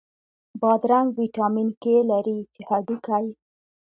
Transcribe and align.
بادرنګ 0.59 1.09
ویټامین 1.17 1.69
K 1.81 1.83
لري، 2.09 2.37
چې 2.53 2.61
هډوکی 2.69 3.25